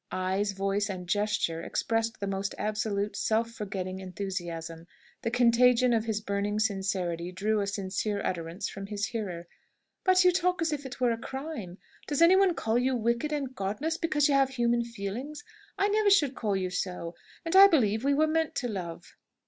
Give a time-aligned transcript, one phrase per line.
[0.11, 4.87] Eyes, voice, and gesture expressed the most absolute, self forgetting enthusiasm.
[5.21, 9.47] The contagion of his burning sincerity drew a sincere utterance from his hearer.
[10.03, 11.77] "But you talk as if it were a crime!
[12.07, 15.43] Does anyone call you wicked and godless, because you have human feelings?
[15.77, 17.13] I never should call you so.
[17.45, 19.15] And, I believe, we were meant to love."